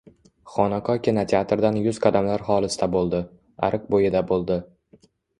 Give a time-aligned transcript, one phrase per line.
[0.51, 3.19] Xonaqo kinoteatrdan yuz qadamlar xolisda bo‘ldi.
[3.67, 4.57] Ariq bo‘yida bo‘ldi.